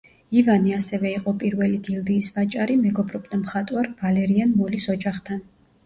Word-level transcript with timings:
ივანე 0.39 0.71
ასევე 0.77 1.11
იყო 1.17 1.33
პირველი 1.43 1.77
გილდიის 1.91 2.31
ვაჭარი, 2.39 2.81
მეგობრობდა 2.89 3.43
მხატვარ 3.45 3.95
ვალერიან 4.05 4.61
მოლის 4.61 4.93
ოჯახთან. 5.01 5.51